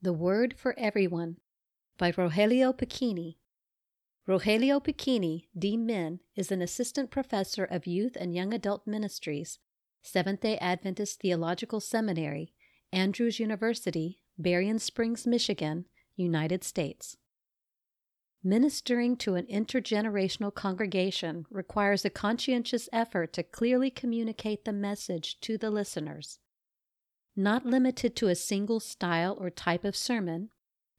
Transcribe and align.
The 0.00 0.12
Word 0.12 0.54
for 0.56 0.78
Everyone 0.78 1.38
by 1.98 2.12
Rogelio 2.12 2.72
Paquini. 2.72 3.38
Rogelio 4.28 4.80
Paquini, 4.80 5.48
D. 5.58 5.76
Min, 5.76 6.20
is 6.36 6.52
an 6.52 6.62
assistant 6.62 7.10
professor 7.10 7.64
of 7.64 7.84
youth 7.84 8.14
and 8.14 8.32
young 8.32 8.54
adult 8.54 8.86
ministries, 8.86 9.58
Seventh 10.00 10.42
day 10.42 10.56
Adventist 10.58 11.20
Theological 11.20 11.80
Seminary, 11.80 12.54
Andrews 12.92 13.40
University, 13.40 14.20
Berrien 14.38 14.78
Springs, 14.78 15.26
Michigan, 15.26 15.86
United 16.14 16.62
States. 16.62 17.16
Ministering 18.44 19.16
to 19.16 19.34
an 19.34 19.46
intergenerational 19.46 20.54
congregation 20.54 21.44
requires 21.50 22.04
a 22.04 22.10
conscientious 22.10 22.88
effort 22.92 23.32
to 23.32 23.42
clearly 23.42 23.90
communicate 23.90 24.64
the 24.64 24.72
message 24.72 25.40
to 25.40 25.58
the 25.58 25.72
listeners. 25.72 26.38
Not 27.38 27.64
limited 27.64 28.16
to 28.16 28.26
a 28.26 28.34
single 28.34 28.80
style 28.80 29.36
or 29.38 29.48
type 29.48 29.84
of 29.84 29.94
sermon, 29.94 30.50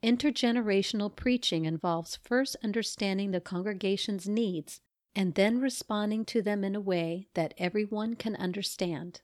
intergenerational 0.02 1.14
preaching 1.14 1.66
involves 1.66 2.16
first 2.16 2.56
understanding 2.64 3.32
the 3.32 3.42
congregation's 3.42 4.26
needs 4.26 4.80
and 5.14 5.36
then 5.36 5.60
responding 5.60 6.24
to 6.24 6.42
them 6.42 6.64
in 6.64 6.78
a 6.78 6.80
way 6.80 7.28
that 7.34 7.54
everyone 7.58 8.14
can 8.14 8.38
understand. 8.38 9.20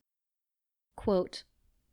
Quote, 0.98 1.46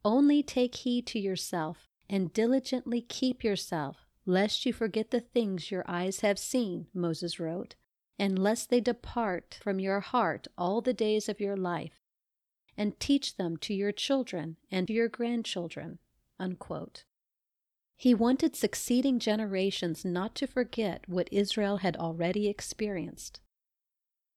Only 0.04 0.42
take 0.42 0.74
heed 0.74 1.06
to 1.06 1.20
yourself 1.20 1.88
and 2.10 2.32
diligently 2.32 3.00
keep 3.00 3.44
yourself, 3.44 4.08
lest 4.26 4.66
you 4.66 4.72
forget 4.72 5.12
the 5.12 5.20
things 5.20 5.70
your 5.70 5.84
eyes 5.86 6.22
have 6.22 6.36
seen, 6.36 6.88
Moses 6.92 7.38
wrote, 7.38 7.76
and 8.18 8.40
lest 8.40 8.70
they 8.70 8.80
depart 8.80 9.56
from 9.62 9.78
your 9.78 10.00
heart 10.00 10.48
all 10.58 10.80
the 10.80 10.92
days 10.92 11.28
of 11.28 11.38
your 11.38 11.56
life 11.56 12.01
and 12.76 12.98
teach 12.98 13.36
them 13.36 13.56
to 13.58 13.74
your 13.74 13.92
children 13.92 14.56
and 14.70 14.88
your 14.88 15.08
grandchildren. 15.08 15.98
Unquote. 16.38 17.04
He 17.96 18.14
wanted 18.14 18.56
succeeding 18.56 19.18
generations 19.18 20.04
not 20.04 20.34
to 20.36 20.46
forget 20.46 21.08
what 21.08 21.28
Israel 21.30 21.78
had 21.78 21.96
already 21.96 22.48
experienced. 22.48 23.40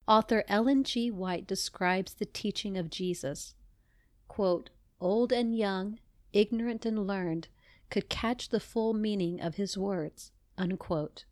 Author 0.07 0.43
Ellen 0.47 0.83
G. 0.83 1.09
White 1.09 1.47
describes 1.47 2.13
the 2.13 2.27
teaching 2.27 2.77
of 2.77 2.91
Jesus. 2.91 3.55
Quote, 4.27 4.69
Old 4.99 5.31
and 5.31 5.57
young, 5.57 5.99
ignorant 6.31 6.85
and 6.85 7.07
learned, 7.07 7.47
could 7.89 8.09
catch 8.09 8.49
the 8.49 8.59
full 8.59 8.93
meaning 8.93 9.41
of 9.41 9.55
his 9.55 9.77
words. 9.77 10.31
Unquote. 10.57 11.25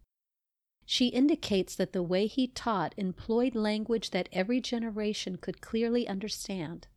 She 0.86 1.08
indicates 1.08 1.76
that 1.76 1.94
the 1.94 2.04
way 2.04 2.28
he 2.28 2.48
taught 2.48 2.94
employed 2.98 3.56
language 3.56 4.10
that 4.10 4.30
every 4.34 4.60
generation 4.60 5.38
could 5.38 5.62
clearly 5.62 6.08
understand. 6.08 6.88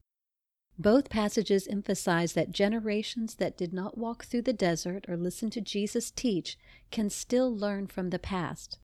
Both 0.79 1.09
passages 1.09 1.67
emphasize 1.69 2.35
that 2.35 2.53
generations 2.53 3.37
that 3.37 3.57
did 3.57 3.73
not 3.73 3.97
walk 3.97 4.25
through 4.25 4.43
the 4.43 4.53
desert 4.53 5.07
or 5.09 5.17
listen 5.17 5.49
to 5.51 5.61
Jesus 5.63 6.11
teach 6.11 6.59
can 6.91 7.09
still 7.09 7.55
learn 7.55 7.87
from 7.87 8.11
the 8.11 8.19
past. 8.19 8.79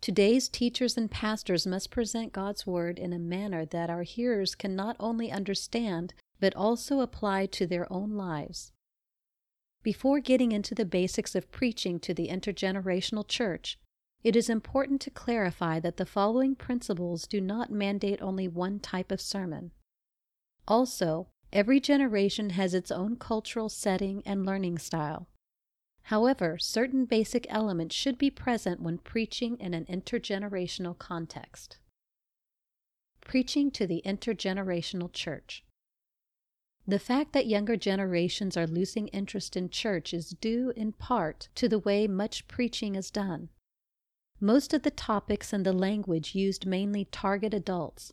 Today's 0.00 0.48
teachers 0.48 0.96
and 0.96 1.10
pastors 1.10 1.66
must 1.66 1.90
present 1.90 2.32
God's 2.32 2.68
Word 2.68 3.00
in 3.00 3.12
a 3.12 3.18
manner 3.18 3.64
that 3.66 3.90
our 3.90 4.04
hearers 4.04 4.54
can 4.54 4.76
not 4.76 4.94
only 5.00 5.32
understand, 5.32 6.14
but 6.38 6.54
also 6.54 7.00
apply 7.00 7.46
to 7.46 7.66
their 7.66 7.92
own 7.92 8.12
lives. 8.12 8.70
Before 9.82 10.20
getting 10.20 10.52
into 10.52 10.72
the 10.72 10.84
basics 10.84 11.34
of 11.34 11.50
preaching 11.50 11.98
to 12.00 12.14
the 12.14 12.28
intergenerational 12.28 13.26
church, 13.26 13.76
it 14.22 14.36
is 14.36 14.48
important 14.48 15.00
to 15.00 15.10
clarify 15.10 15.80
that 15.80 15.96
the 15.96 16.06
following 16.06 16.54
principles 16.54 17.26
do 17.26 17.40
not 17.40 17.72
mandate 17.72 18.22
only 18.22 18.46
one 18.46 18.78
type 18.78 19.10
of 19.10 19.20
sermon. 19.20 19.72
Also, 20.68 21.28
every 21.50 21.80
generation 21.80 22.50
has 22.50 22.74
its 22.74 22.90
own 22.90 23.16
cultural 23.16 23.70
setting 23.70 24.22
and 24.26 24.44
learning 24.44 24.76
style. 24.76 25.26
However, 26.02 26.58
certain 26.58 27.06
basic 27.06 27.46
elements 27.48 27.94
should 27.94 28.18
be 28.18 28.30
present 28.30 28.82
when 28.82 28.98
preaching 28.98 29.56
in 29.58 29.72
an 29.72 29.86
intergenerational 29.86 30.96
context. 30.98 31.78
Preaching 33.22 33.70
to 33.70 33.86
the 33.86 34.02
intergenerational 34.04 35.10
church. 35.10 35.64
The 36.86 36.98
fact 36.98 37.32
that 37.32 37.46
younger 37.46 37.76
generations 37.76 38.56
are 38.56 38.66
losing 38.66 39.08
interest 39.08 39.56
in 39.56 39.70
church 39.70 40.12
is 40.12 40.30
due 40.30 40.72
in 40.76 40.92
part 40.92 41.48
to 41.54 41.68
the 41.68 41.78
way 41.78 42.06
much 42.06 42.46
preaching 42.46 42.94
is 42.94 43.10
done. 43.10 43.48
Most 44.40 44.74
of 44.74 44.82
the 44.82 44.90
topics 44.90 45.52
and 45.52 45.64
the 45.64 45.72
language 45.72 46.34
used 46.34 46.66
mainly 46.66 47.06
target 47.06 47.52
adults. 47.54 48.12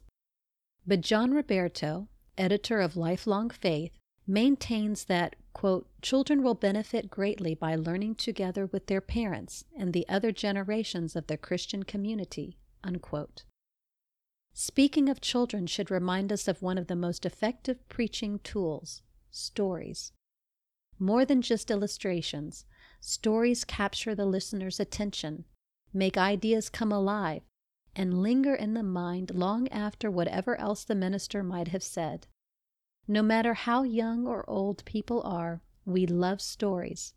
But 0.88 1.02
John 1.02 1.34
Roberto, 1.34 2.10
editor 2.38 2.82
of 2.82 2.98
Lifelong 2.98 3.50
Faith, 3.50 3.98
maintains 4.28 5.06
that, 5.06 5.36
quote, 5.54 5.88
children 6.02 6.42
will 6.42 6.56
benefit 6.56 7.10
greatly 7.10 7.54
by 7.54 7.76
learning 7.76 8.16
together 8.16 8.66
with 8.66 8.88
their 8.88 9.02
parents 9.02 9.66
and 9.78 9.94
the 9.94 10.08
other 10.10 10.32
generations 10.32 11.16
of 11.16 11.28
the 11.28 11.38
Christian 11.38 11.84
community, 11.84 12.58
unquote. 12.84 13.44
Speaking 14.54 15.10
of 15.10 15.22
children 15.22 15.68
should 15.68 15.92
remind 15.92 16.32
us 16.32 16.48
of 16.48 16.62
one 16.62 16.78
of 16.78 16.88
the 16.88 16.96
most 16.96 17.26
effective 17.26 17.88
preaching 17.90 18.40
tools 18.40 19.02
stories. 19.30 20.14
More 20.98 21.26
than 21.26 21.42
just 21.42 21.70
illustrations, 21.70 22.66
stories 23.02 23.66
capture 23.66 24.16
the 24.16 24.26
listener's 24.26 24.80
attention, 24.80 25.44
make 25.94 26.18
ideas 26.18 26.70
come 26.70 26.92
alive, 26.92 27.42
and 27.96 28.22
linger 28.22 28.54
in 28.54 28.74
the 28.74 28.84
mind 28.84 29.34
long 29.34 29.68
after 29.70 30.12
whatever 30.12 30.60
else 30.60 30.84
the 30.84 30.96
minister 30.96 31.44
might 31.44 31.70
have 31.70 31.84
said. 31.84 32.28
No 33.08 33.22
matter 33.22 33.54
how 33.54 33.84
young 33.84 34.26
or 34.26 34.50
old 34.50 34.84
people 34.86 35.22
are, 35.24 35.62
we 35.86 36.08
love 36.08 36.42
stories. 36.42 37.14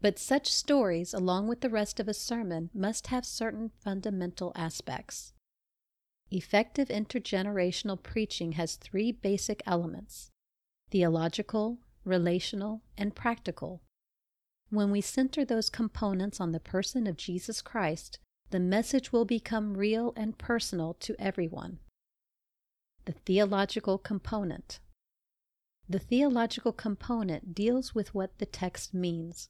But 0.00 0.18
such 0.18 0.52
stories, 0.52 1.12
along 1.12 1.48
with 1.48 1.60
the 1.60 1.70
rest 1.70 1.98
of 1.98 2.06
a 2.06 2.14
sermon, 2.14 2.70
must 2.72 3.08
have 3.08 3.24
certain 3.24 3.70
fundamental 3.80 4.52
aspects. 4.54 5.32
Effective 6.30 6.88
intergenerational 6.88 8.00
preaching 8.02 8.52
has 8.52 8.76
three 8.76 9.10
basic 9.12 9.62
elements 9.66 10.30
theological, 10.90 11.78
relational, 12.04 12.82
and 12.96 13.14
practical. 13.14 13.82
When 14.70 14.90
we 14.90 15.00
center 15.00 15.44
those 15.44 15.68
components 15.68 16.40
on 16.40 16.52
the 16.52 16.60
person 16.60 17.06
of 17.06 17.16
Jesus 17.16 17.60
Christ, 17.60 18.18
the 18.50 18.60
message 18.60 19.12
will 19.12 19.24
become 19.24 19.76
real 19.76 20.12
and 20.16 20.38
personal 20.38 20.94
to 21.00 21.14
everyone. 21.18 21.78
The 23.04 23.12
theological 23.12 23.98
component. 23.98 24.80
The 25.88 25.98
theological 25.98 26.72
component 26.72 27.54
deals 27.54 27.94
with 27.94 28.14
what 28.14 28.38
the 28.38 28.46
text 28.46 28.94
means. 28.94 29.48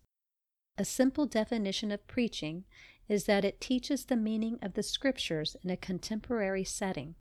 A 0.76 0.84
simple 0.84 1.26
definition 1.26 1.90
of 1.90 2.06
preaching 2.06 2.64
is 3.08 3.24
that 3.24 3.44
it 3.44 3.60
teaches 3.60 4.04
the 4.04 4.16
meaning 4.16 4.58
of 4.62 4.74
the 4.74 4.82
scriptures 4.82 5.56
in 5.64 5.70
a 5.70 5.76
contemporary 5.76 6.64
setting. 6.64 7.14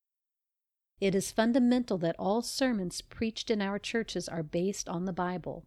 It 0.99 1.15
is 1.15 1.31
fundamental 1.31 1.97
that 1.99 2.15
all 2.17 2.41
sermons 2.41 3.01
preached 3.01 3.49
in 3.49 3.61
our 3.61 3.79
churches 3.79 4.27
are 4.27 4.43
based 4.43 4.89
on 4.89 5.05
the 5.05 5.13
Bible. 5.13 5.65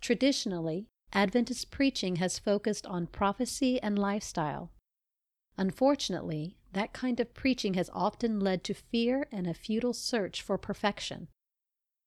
Traditionally, 0.00 0.86
Adventist 1.12 1.70
preaching 1.70 2.16
has 2.16 2.38
focused 2.38 2.86
on 2.86 3.08
prophecy 3.08 3.80
and 3.82 3.98
lifestyle. 3.98 4.70
Unfortunately, 5.60 6.56
that 6.72 6.94
kind 6.94 7.20
of 7.20 7.34
preaching 7.34 7.74
has 7.74 7.90
often 7.92 8.40
led 8.40 8.64
to 8.64 8.72
fear 8.72 9.28
and 9.30 9.46
a 9.46 9.52
futile 9.52 9.92
search 9.92 10.40
for 10.40 10.56
perfection. 10.56 11.28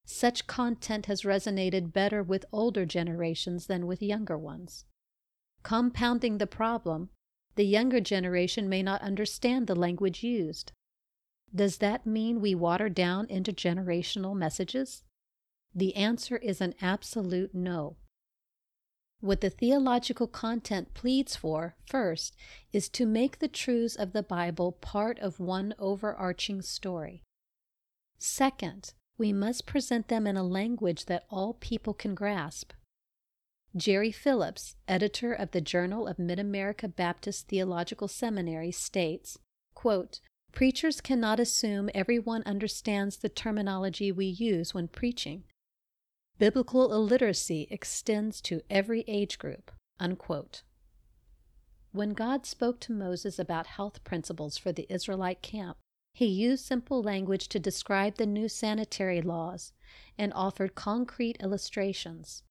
Such 0.07 0.47
content 0.47 1.05
has 1.05 1.21
resonated 1.21 1.93
better 1.93 2.23
with 2.23 2.47
older 2.51 2.83
generations 2.83 3.67
than 3.67 3.85
with 3.85 4.01
younger 4.01 4.39
ones. 4.39 4.85
Compounding 5.61 6.39
the 6.39 6.47
problem, 6.47 7.11
the 7.53 7.63
younger 7.63 7.99
generation 7.99 8.67
may 8.67 8.81
not 8.81 9.03
understand 9.03 9.67
the 9.67 9.75
language 9.75 10.23
used. 10.23 10.71
Does 11.53 11.77
that 11.77 12.07
mean 12.07 12.41
we 12.41 12.55
water 12.55 12.89
down 12.89 13.27
intergenerational 13.27 14.35
messages? 14.35 15.03
The 15.75 15.95
answer 15.95 16.37
is 16.37 16.59
an 16.59 16.73
absolute 16.81 17.53
no. 17.53 17.97
What 19.23 19.39
the 19.39 19.49
theological 19.49 20.27
content 20.27 20.93
pleads 20.93 21.33
for, 21.33 21.77
first, 21.85 22.35
is 22.73 22.89
to 22.89 23.05
make 23.05 23.39
the 23.39 23.47
truths 23.47 23.95
of 23.95 24.11
the 24.11 24.21
Bible 24.21 24.73
part 24.73 25.17
of 25.19 25.39
one 25.39 25.73
overarching 25.79 26.61
story. 26.61 27.23
Second, 28.17 28.93
we 29.17 29.31
must 29.31 29.65
present 29.65 30.09
them 30.09 30.27
in 30.27 30.35
a 30.35 30.43
language 30.43 31.05
that 31.05 31.23
all 31.29 31.53
people 31.53 31.93
can 31.93 32.15
grasp. 32.15 32.73
Jerry 33.73 34.11
Phillips, 34.11 34.75
editor 34.89 35.31
of 35.31 35.51
the 35.51 35.61
Journal 35.61 36.05
of 36.05 36.19
Mid 36.19 36.37
America 36.37 36.89
Baptist 36.89 37.47
Theological 37.47 38.09
Seminary, 38.09 38.71
states 38.71 39.37
quote, 39.73 40.19
Preachers 40.51 40.99
cannot 40.99 41.39
assume 41.39 41.89
everyone 41.95 42.43
understands 42.45 43.15
the 43.15 43.29
terminology 43.29 44.11
we 44.11 44.25
use 44.25 44.73
when 44.73 44.89
preaching. 44.89 45.45
Biblical 46.39 46.91
illiteracy 46.91 47.68
extends 47.69 48.41
to 48.41 48.62
every 48.69 49.03
age 49.07 49.38
group. 49.38 49.71
Unquote. 50.00 50.63
When 51.91 52.13
God 52.13 52.45
spoke 52.45 52.80
to 52.81 52.91
Moses 52.91 53.38
about 53.38 53.68
health 53.68 54.03
principles 54.03 54.57
for 54.57 54.71
the 54.71 54.88
Israelite 54.89 55.44
camp, 55.44 55.77
he 56.13 56.25
used 56.25 56.65
simple 56.65 57.01
language 57.01 57.47
to 57.50 57.59
describe 57.59 58.15
the 58.15 58.25
new 58.25 58.50
sanitary 58.50 59.21
laws 59.21 59.74
and 60.18 60.33
offered 60.33 60.75
concrete 60.75 61.38
illustrations. 61.39 62.44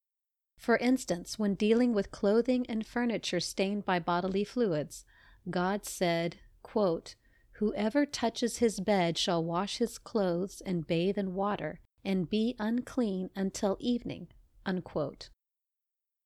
For 0.59 0.77
instance, 0.77 1.39
when 1.39 1.55
dealing 1.55 1.93
with 1.93 2.13
clothing 2.13 2.65
and 2.69 2.87
furniture 2.87 3.41
stained 3.41 3.85
by 3.85 3.99
bodily 3.99 4.45
fluids, 4.45 5.05
God 5.51 5.85
said, 5.85 6.37
quote, 6.63 7.17
Whoever 7.55 8.07
touches 8.07 8.59
his 8.59 8.81
bed 8.81 9.19
shall 9.19 9.45
wash 9.45 9.79
his 9.79 9.99
clothes 9.99 10.61
and 10.65 10.87
bathe 10.87 11.19
in 11.19 11.35
water, 11.35 11.81
and 12.05 12.29
be 12.29 12.55
unclean 12.59 13.31
until 13.35 13.77
evening. 13.81 14.29
Unquote. 14.65 15.31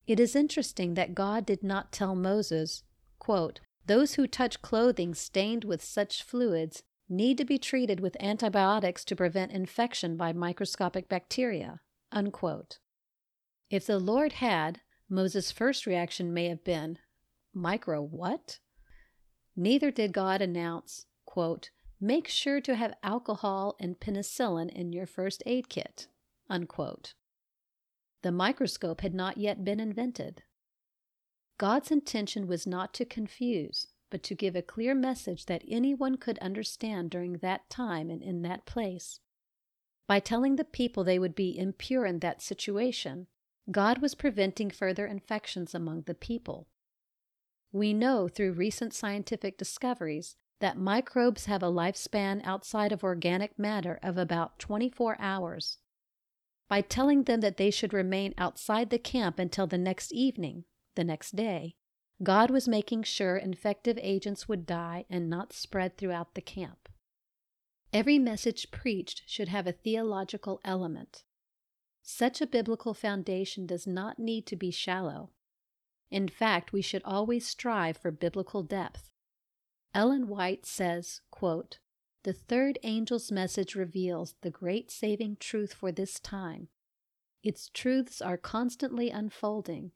It 0.05 0.19
is 0.19 0.35
interesting 0.35 0.93
that 0.93 1.15
God 1.15 1.45
did 1.45 1.63
not 1.63 1.91
tell 1.91 2.15
Moses, 2.15 2.83
quote, 3.19 3.59
Those 3.85 4.13
who 4.13 4.27
touch 4.27 4.61
clothing 4.61 5.13
stained 5.13 5.65
with 5.65 5.83
such 5.83 6.23
fluids 6.23 6.83
need 7.09 7.37
to 7.37 7.45
be 7.45 7.57
treated 7.57 7.99
with 7.99 8.21
antibiotics 8.21 9.03
to 9.05 9.15
prevent 9.15 9.51
infection 9.51 10.17
by 10.17 10.33
microscopic 10.33 11.09
bacteria. 11.09 11.81
Unquote. 12.11 12.79
If 13.69 13.85
the 13.85 13.99
Lord 13.99 14.33
had, 14.33 14.81
Moses' 15.09 15.51
first 15.51 15.85
reaction 15.85 16.33
may 16.33 16.47
have 16.47 16.63
been, 16.63 16.99
Micro 17.53 18.01
what? 18.01 18.59
Neither 19.55 19.91
did 19.91 20.13
God 20.13 20.41
announce, 20.41 21.05
quote, 21.25 21.71
Make 21.99 22.27
sure 22.27 22.61
to 22.61 22.75
have 22.75 22.93
alcohol 23.01 23.75
and 23.79 23.99
penicillin 23.99 24.69
in 24.69 24.93
your 24.93 25.07
first 25.07 25.41
aid 25.45 25.67
kit. 25.67 26.07
Unquote. 26.49 27.13
The 28.21 28.31
microscope 28.31 29.01
had 29.01 29.13
not 29.13 29.37
yet 29.37 29.63
been 29.63 29.79
invented. 29.79 30.43
God's 31.57 31.89
intention 31.89 32.47
was 32.47 32.67
not 32.67 32.93
to 32.95 33.05
confuse, 33.05 33.87
but 34.11 34.21
to 34.23 34.35
give 34.35 34.55
a 34.55 34.61
clear 34.61 34.93
message 34.93 35.47
that 35.47 35.63
anyone 35.67 36.17
could 36.17 36.37
understand 36.39 37.09
during 37.09 37.37
that 37.37 37.69
time 37.69 38.11
and 38.11 38.21
in 38.21 38.43
that 38.43 38.65
place. 38.65 39.19
By 40.07 40.19
telling 40.19 40.55
the 40.55 40.63
people 40.63 41.03
they 41.03 41.19
would 41.19 41.35
be 41.35 41.57
impure 41.57 42.05
in 42.05 42.19
that 42.19 42.41
situation, 42.41 43.27
God 43.71 43.97
was 43.97 44.15
preventing 44.15 44.69
further 44.69 45.05
infections 45.05 45.75
among 45.75 46.03
the 46.03 46.13
people. 46.13 46.67
We 47.71 47.93
know 47.93 48.27
through 48.27 48.53
recent 48.53 48.93
scientific 48.93 49.57
discoveries 49.57 50.37
that 50.59 50.77
microbes 50.77 51.45
have 51.45 51.61
a 51.61 51.71
lifespan 51.71 52.41
outside 52.43 52.91
of 52.91 53.03
organic 53.03 53.57
matter 53.59 53.99
of 54.01 54.17
about 54.17 54.59
24 54.59 55.17
hours. 55.19 55.77
By 56.67 56.81
telling 56.81 57.23
them 57.23 57.41
that 57.41 57.57
they 57.57 57.71
should 57.71 57.93
remain 57.93 58.33
outside 58.37 58.89
the 58.89 58.99
camp 58.99 59.39
until 59.39 59.67
the 59.67 59.77
next 59.77 60.11
evening, 60.11 60.65
the 60.95 61.03
next 61.03 61.35
day, 61.35 61.75
God 62.23 62.49
was 62.49 62.67
making 62.67 63.03
sure 63.03 63.37
infective 63.37 63.99
agents 64.01 64.47
would 64.47 64.65
die 64.65 65.05
and 65.09 65.29
not 65.29 65.53
spread 65.53 65.97
throughout 65.97 66.33
the 66.33 66.41
camp. 66.41 66.89
Every 67.93 68.19
message 68.19 68.71
preached 68.71 69.21
should 69.27 69.47
have 69.47 69.67
a 69.67 69.71
theological 69.71 70.59
element. 70.65 71.23
Such 72.01 72.41
a 72.41 72.47
biblical 72.47 72.93
foundation 72.93 73.65
does 73.65 73.85
not 73.85 74.17
need 74.17 74.45
to 74.47 74.55
be 74.55 74.71
shallow. 74.71 75.31
In 76.09 76.27
fact, 76.27 76.73
we 76.73 76.81
should 76.81 77.01
always 77.05 77.45
strive 77.45 77.97
for 77.97 78.11
biblical 78.11 78.63
depth. 78.63 79.11
Ellen 79.97 80.27
White 80.27 80.63
says, 80.63 81.21
quote, 81.31 81.79
The 82.21 82.31
third 82.31 82.77
angel's 82.83 83.31
message 83.31 83.73
reveals 83.73 84.35
the 84.43 84.51
great 84.51 84.91
saving 84.91 85.37
truth 85.39 85.73
for 85.73 85.91
this 85.91 86.19
time. 86.19 86.67
Its 87.41 87.67
truths 87.73 88.21
are 88.21 88.37
constantly 88.37 89.09
unfolding, 89.09 89.93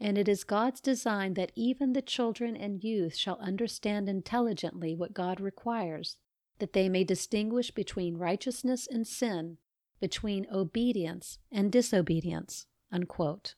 and 0.00 0.18
it 0.18 0.28
is 0.28 0.42
God's 0.42 0.80
design 0.80 1.34
that 1.34 1.52
even 1.54 1.92
the 1.92 2.02
children 2.02 2.56
and 2.56 2.82
youth 2.82 3.14
shall 3.14 3.38
understand 3.38 4.08
intelligently 4.08 4.92
what 4.92 5.14
God 5.14 5.40
requires, 5.40 6.16
that 6.58 6.72
they 6.72 6.88
may 6.88 7.04
distinguish 7.04 7.70
between 7.70 8.18
righteousness 8.18 8.88
and 8.90 9.06
sin, 9.06 9.58
between 10.00 10.48
obedience 10.52 11.38
and 11.52 11.70
disobedience. 11.70 12.66
Unquote. 12.90 13.54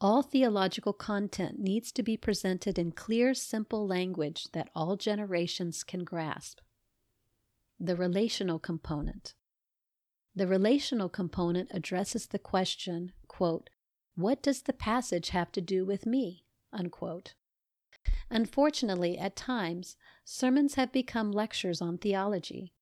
All 0.00 0.22
theological 0.22 0.92
content 0.92 1.58
needs 1.58 1.92
to 1.92 2.02
be 2.02 2.16
presented 2.16 2.78
in 2.78 2.92
clear, 2.92 3.32
simple 3.32 3.86
language 3.86 4.48
that 4.52 4.68
all 4.74 4.96
generations 4.96 5.84
can 5.84 6.04
grasp. 6.04 6.60
The 7.78 7.96
relational 7.96 8.58
component. 8.58 9.34
The 10.34 10.46
relational 10.46 11.08
component 11.08 11.70
addresses 11.72 12.26
the 12.26 12.40
question, 12.40 13.12
quote, 13.28 13.70
What 14.16 14.42
does 14.42 14.62
the 14.62 14.72
passage 14.72 15.30
have 15.30 15.52
to 15.52 15.60
do 15.60 15.84
with 15.84 16.06
me? 16.06 16.44
Unquote. 16.72 17.34
Unfortunately, 18.30 19.16
at 19.16 19.36
times, 19.36 19.96
sermons 20.24 20.74
have 20.74 20.90
become 20.90 21.30
lectures 21.30 21.80
on 21.80 21.98
theology. 21.98 22.74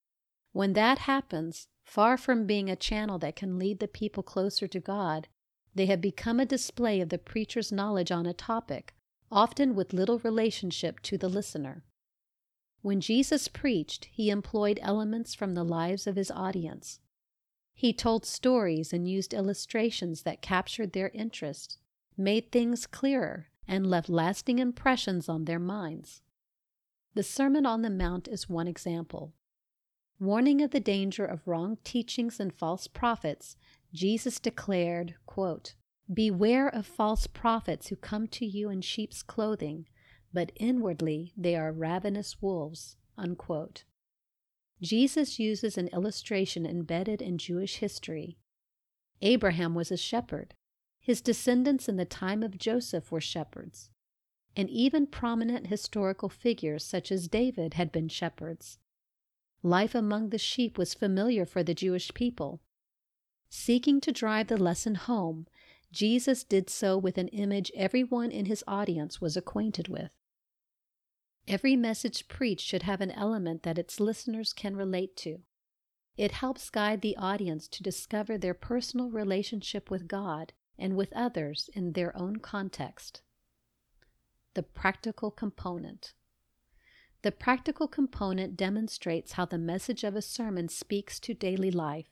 When 0.53 0.73
that 0.75 0.99
happens, 0.99 1.69
far 1.85 2.17
from 2.17 2.47
being 2.47 2.71
a 2.71 2.77
channel 2.77 3.19
that 3.19 3.37
can 3.37 3.59
lead 3.59 3.81
the 3.81 3.89
people 3.89 4.23
closer 4.23 4.67
to 4.69 4.81
God, 4.81 5.29
they 5.75 5.87
have 5.87 6.01
become 6.01 6.39
a 6.39 6.47
display 6.47 7.01
of 7.01 7.09
the 7.09 7.19
preacher's 7.19 7.73
knowledge 7.73 8.11
on 8.11 8.27
a 8.27 8.35
topic, 8.35 8.95
often 9.31 9.75
with 9.75 9.93
little 9.93 10.19
relationship 10.19 11.01
to 11.01 11.17
the 11.17 11.29
listener. 11.29 11.85
When 12.83 13.01
Jesus 13.01 13.49
preached, 13.49 14.07
he 14.07 14.29
employed 14.29 14.81
elements 14.83 15.35
from 15.35 15.55
the 15.55 15.65
lives 15.65 16.07
of 16.07 16.17
his 16.17 16.31
audience. 16.31 16.99
He 17.75 17.93
told 17.93 18.27
stories 18.27 18.93
and 18.93 19.09
used 19.09 19.33
illustrations 19.33 20.23
that 20.23 20.43
captured 20.43 20.93
their 20.93 21.09
interest, 21.11 21.79
made 22.17 22.53
things 22.53 22.87
clearer, 22.87 23.47
and 23.67 23.87
left 23.87 24.09
lasting 24.09 24.59
impressions 24.59 25.29
on 25.29 25.45
their 25.45 25.59
minds. 25.59 26.21
The 27.15 27.23
Sermon 27.23 27.65
on 27.65 27.83
the 27.83 27.91
Mount 27.91 28.29
is 28.29 28.49
one 28.49 28.69
example. 28.69 29.33
Warning 30.19 30.61
of 30.61 30.71
the 30.71 30.81
danger 30.81 31.25
of 31.25 31.47
wrong 31.47 31.79
teachings 31.85 32.39
and 32.39 32.53
false 32.53 32.87
prophets, 32.87 33.57
Jesus 33.93 34.41
declared, 34.41 35.15
quote, 35.27 35.75
Beware 36.13 36.69
of 36.69 36.87
false 36.87 37.27
prophets 37.27 37.89
who 37.89 37.97
come 37.97 38.27
to 38.29 38.47
you 38.47 38.71
in 38.71 38.81
sheep's 38.81 39.23
clothing, 39.23 39.87
but 40.33 40.53
inwardly 40.57 41.33
they 41.37 41.57
are 41.57 41.73
ravenous 41.73 42.41
wolves. 42.41 42.97
Unquote. 43.17 43.85
Jesus 44.81 45.39
uses 45.39 45.79
an 45.79 45.89
illustration 45.89 46.67
embedded 46.67 47.23
in 47.23 47.39
Jewish 47.39 47.77
history. 47.77 48.39
Abraham 49.21 49.75
was 49.75 49.93
a 49.93 49.97
shepherd. 49.97 50.55
His 51.01 51.21
descendants 51.21 51.89
in 51.89 51.97
the 51.97 52.05
time 52.05 52.43
of 52.43 52.59
Joseph 52.59 53.13
were 53.13 53.21
shepherds. 53.21 53.91
And 54.57 54.69
even 54.69 55.07
prominent 55.07 55.69
historical 55.69 56.29
figures 56.29 56.85
such 56.85 57.13
as 57.13 57.29
David 57.29 57.75
had 57.75 57.93
been 57.93 58.09
shepherds. 58.09 58.79
Life 59.63 59.95
among 59.95 60.31
the 60.31 60.39
sheep 60.39 60.77
was 60.77 60.95
familiar 60.95 61.47
for 61.47 61.63
the 61.63 61.75
Jewish 61.75 62.13
people, 62.15 62.61
Seeking 63.55 64.01
to 64.01 64.13
drive 64.13 64.47
the 64.47 64.57
lesson 64.57 64.95
home, 64.95 65.47
Jesus 65.93 66.43
did 66.43 66.71
so 66.71 66.97
with 66.97 67.19
an 67.19 67.29
image 67.29 67.71
everyone 67.77 68.31
in 68.31 68.47
his 68.47 68.65
audience 68.67 69.21
was 69.21 69.37
acquainted 69.37 69.89
with. 69.89 70.11
Every 71.47 71.77
message 71.77 72.29
preached 72.29 72.67
should 72.67 72.85
have 72.85 73.03
an 73.03 73.11
element 73.11 73.63
that 73.65 73.77
its 73.77 74.01
listeners 74.01 74.55
can 74.55 74.75
relate 74.75 75.19
to. 75.19 75.41
It 76.17 76.33
helps 76.33 76.71
guide 76.71 77.03
the 77.03 77.15
audience 77.19 77.69
to 77.69 77.83
discover 77.83 78.39
their 78.39 78.55
personal 78.55 79.11
relationship 79.11 79.91
with 79.91 80.09
God 80.09 80.55
and 80.79 80.97
with 80.97 81.13
others 81.13 81.69
in 81.75 81.93
their 81.93 82.17
own 82.17 82.37
context. 82.37 83.21
The 84.55 84.63
practical 84.63 85.31
component. 85.31 86.15
The 87.21 87.33
practical 87.33 87.87
component 87.87 88.57
demonstrates 88.57 89.33
how 89.33 89.45
the 89.45 89.59
message 89.59 90.05
of 90.05 90.17
a 90.17 90.23
sermon 90.23 90.71
speaks 90.71 91.21
to 91.21 91.35
daily 91.35 91.71
life 91.71 92.12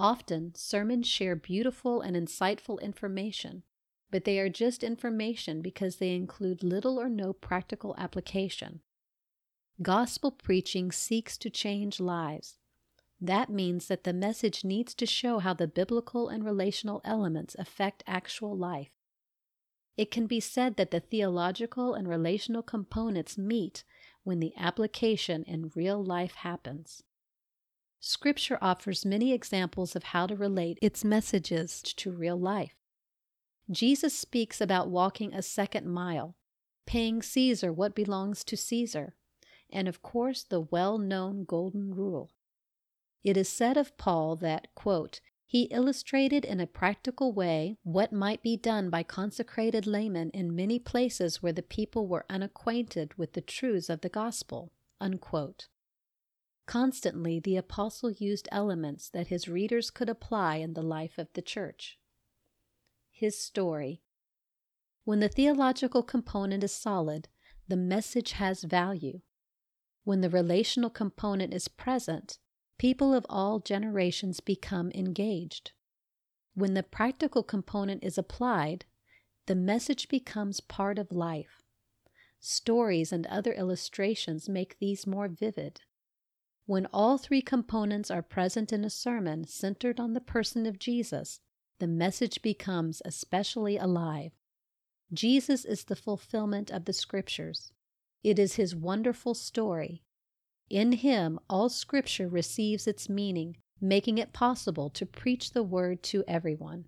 Often, 0.00 0.54
sermons 0.54 1.06
share 1.06 1.36
beautiful 1.36 2.00
and 2.00 2.16
insightful 2.16 2.80
information, 2.80 3.64
but 4.10 4.24
they 4.24 4.38
are 4.38 4.48
just 4.48 4.82
information 4.82 5.60
because 5.60 5.96
they 5.96 6.14
include 6.14 6.62
little 6.62 6.98
or 6.98 7.10
no 7.10 7.34
practical 7.34 7.94
application. 7.98 8.80
Gospel 9.82 10.30
preaching 10.30 10.90
seeks 10.90 11.36
to 11.36 11.50
change 11.50 12.00
lives. 12.00 12.56
That 13.20 13.50
means 13.50 13.88
that 13.88 14.04
the 14.04 14.14
message 14.14 14.64
needs 14.64 14.94
to 14.94 15.04
show 15.04 15.38
how 15.38 15.52
the 15.52 15.68
biblical 15.68 16.30
and 16.30 16.46
relational 16.46 17.02
elements 17.04 17.54
affect 17.58 18.02
actual 18.06 18.56
life. 18.56 18.92
It 19.98 20.10
can 20.10 20.26
be 20.26 20.40
said 20.40 20.76
that 20.76 20.92
the 20.92 21.00
theological 21.00 21.92
and 21.92 22.08
relational 22.08 22.62
components 22.62 23.36
meet 23.36 23.84
when 24.22 24.40
the 24.40 24.54
application 24.56 25.42
in 25.42 25.72
real 25.74 26.02
life 26.02 26.36
happens. 26.36 27.02
Scripture 28.02 28.58
offers 28.62 29.04
many 29.04 29.32
examples 29.32 29.94
of 29.94 30.04
how 30.04 30.26
to 30.26 30.34
relate 30.34 30.78
its 30.80 31.04
messages 31.04 31.82
to 31.82 32.10
real 32.10 32.38
life. 32.38 32.74
Jesus 33.70 34.14
speaks 34.14 34.58
about 34.60 34.88
walking 34.88 35.34
a 35.34 35.42
second 35.42 35.86
mile, 35.86 36.34
paying 36.86 37.20
Caesar 37.20 37.72
what 37.72 37.94
belongs 37.94 38.42
to 38.44 38.56
Caesar, 38.56 39.14
and 39.70 39.86
of 39.86 40.02
course 40.02 40.42
the 40.42 40.60
well 40.60 40.96
known 40.96 41.44
Golden 41.44 41.94
Rule. 41.94 42.30
It 43.22 43.36
is 43.36 43.50
said 43.50 43.76
of 43.76 43.96
Paul 43.98 44.34
that, 44.36 44.74
quote, 44.74 45.20
he 45.46 45.64
illustrated 45.64 46.44
in 46.44 46.58
a 46.58 46.66
practical 46.66 47.32
way 47.32 47.76
what 47.82 48.12
might 48.12 48.42
be 48.42 48.56
done 48.56 48.88
by 48.88 49.02
consecrated 49.02 49.86
laymen 49.86 50.30
in 50.30 50.56
many 50.56 50.78
places 50.78 51.42
where 51.42 51.52
the 51.52 51.62
people 51.62 52.06
were 52.06 52.24
unacquainted 52.30 53.12
with 53.18 53.34
the 53.34 53.40
truths 53.40 53.90
of 53.90 54.00
the 54.00 54.08
gospel. 54.08 54.72
Unquote. 55.00 55.68
Constantly, 56.70 57.40
the 57.40 57.56
apostle 57.56 58.12
used 58.12 58.46
elements 58.52 59.08
that 59.08 59.26
his 59.26 59.48
readers 59.48 59.90
could 59.90 60.08
apply 60.08 60.58
in 60.58 60.74
the 60.74 60.84
life 60.84 61.18
of 61.18 61.26
the 61.32 61.42
church. 61.42 61.98
his 63.10 63.36
story. 63.42 64.02
When 65.02 65.18
the 65.18 65.28
theological 65.28 66.04
component 66.04 66.62
is 66.62 66.72
solid, 66.72 67.26
the 67.66 67.76
message 67.76 68.32
has 68.32 68.62
value. 68.62 69.20
When 70.04 70.20
the 70.20 70.30
relational 70.30 70.90
component 70.90 71.52
is 71.52 71.66
present, 71.66 72.38
people 72.78 73.12
of 73.12 73.26
all 73.28 73.58
generations 73.58 74.38
become 74.38 74.92
engaged. 74.94 75.72
When 76.54 76.74
the 76.74 76.84
practical 76.84 77.42
component 77.42 78.04
is 78.04 78.16
applied, 78.16 78.84
the 79.46 79.56
message 79.56 80.08
becomes 80.08 80.60
part 80.60 81.00
of 81.00 81.10
life. 81.10 81.64
Stories 82.38 83.12
and 83.12 83.26
other 83.26 83.54
illustrations 83.54 84.48
make 84.48 84.78
these 84.78 85.04
more 85.04 85.26
vivid. 85.26 85.80
When 86.70 86.86
all 86.92 87.18
three 87.18 87.42
components 87.42 88.12
are 88.12 88.22
present 88.22 88.72
in 88.72 88.84
a 88.84 88.90
sermon 88.90 89.44
centered 89.44 89.98
on 89.98 90.12
the 90.12 90.20
person 90.20 90.66
of 90.66 90.78
Jesus, 90.78 91.40
the 91.80 91.88
message 91.88 92.42
becomes 92.42 93.02
especially 93.04 93.76
alive. 93.76 94.30
Jesus 95.12 95.64
is 95.64 95.82
the 95.82 95.96
fulfillment 95.96 96.70
of 96.70 96.84
the 96.84 96.92
scriptures. 96.92 97.72
It 98.22 98.38
is 98.38 98.54
his 98.54 98.76
wonderful 98.76 99.34
story. 99.34 100.04
In 100.68 100.92
him, 100.92 101.40
all 101.50 101.68
scripture 101.70 102.28
receives 102.28 102.86
its 102.86 103.08
meaning, 103.08 103.56
making 103.80 104.18
it 104.18 104.32
possible 104.32 104.90
to 104.90 105.04
preach 105.04 105.50
the 105.50 105.64
word 105.64 106.04
to 106.04 106.22
everyone. 106.28 106.84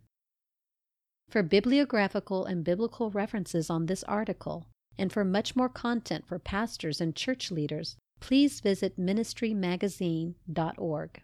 For 1.29 1.43
bibliographical 1.43 2.45
and 2.45 2.63
biblical 2.63 3.11
references 3.11 3.69
on 3.69 3.87
this 3.87 4.05
article, 4.05 4.69
and 4.97 5.13
for 5.13 5.25
much 5.25 5.57
more 5.57 5.69
content 5.69 6.25
for 6.29 6.39
pastors 6.39 7.01
and 7.01 7.17
church 7.17 7.51
leaders, 7.51 7.97
please 8.23 8.61
visit 8.61 8.99
ministrymagazine.org. 8.99 11.23